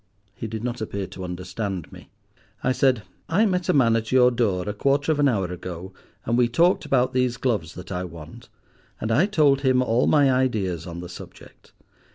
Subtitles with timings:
[0.33, 2.09] "He did not appear to understand me.
[2.63, 5.93] I said, 'I met a man at your door a quarter of an hour ago,
[6.25, 8.49] and we talked about these gloves that I want,
[8.99, 11.73] and I told him all my ideas on the subject.